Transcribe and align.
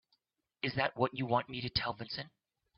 Is 0.63 0.73
that 0.73 0.97
what 0.97 1.13
you 1.15 1.27
want 1.27 1.47
me 1.47 1.61
to 1.61 1.69
tell 1.69 1.93
Vincent? 1.93 2.31